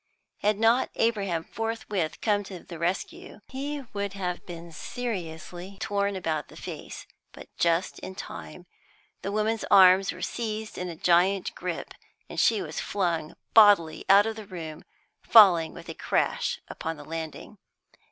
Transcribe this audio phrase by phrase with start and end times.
[0.39, 6.47] Had not Abraham forthwith come to the rescue, he would have been seriously torn about
[6.47, 8.65] the face, but just in time
[9.21, 11.93] the woman's arms were seized in a giant grip,
[12.27, 14.83] and she was flung bodily out of the room,
[15.21, 17.59] falling with a crash upon the landing.